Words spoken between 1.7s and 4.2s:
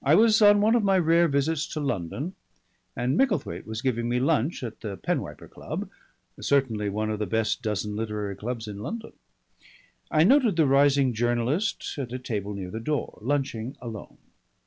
London, and Micklethwaite was giving me